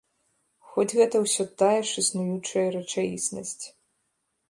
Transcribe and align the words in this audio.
Хоць 0.69 0.93
гэта 0.99 1.15
ўсё 1.25 1.45
тая 1.63 1.77
ж 1.91 2.05
існуючая 2.05 2.67
рэчаіснасць. 2.79 3.65